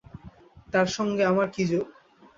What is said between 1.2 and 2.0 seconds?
আমার কী যোগ!